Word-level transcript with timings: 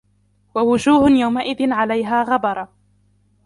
ووجوه 0.55 1.09
يومئذ 1.11 1.71
عليها 1.71 2.23
غبرة 2.23 2.69